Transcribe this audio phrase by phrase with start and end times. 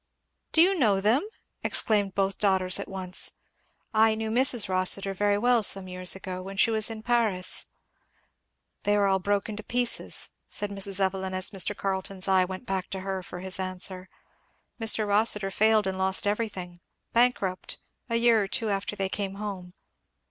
[0.51, 1.21] "Do you know them!"
[1.63, 3.33] exclaimed both the daughters at once.
[3.93, 4.67] "I knew Mrs.
[4.67, 7.67] Rossitur very well some years ago, when she was in Paris."
[8.81, 10.99] "They are all broken to pieces," said Mrs.
[10.99, 11.77] Evelyn, as Mr.
[11.77, 14.09] Carleton's eye went back to her for his answer;
[14.81, 15.07] "Mr.
[15.07, 16.79] Rossitur failed and lost everything
[17.13, 17.77] bankrupt
[18.09, 19.75] a year or two after they came home."